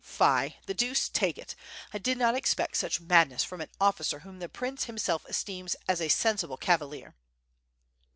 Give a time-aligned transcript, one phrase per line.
[0.03, 0.57] Fie!
[0.65, 1.53] the deuce take it,
[1.93, 6.01] I did not expect such madness from an officer whom the prince himself esteems as
[6.01, 7.13] a sensible cavalier."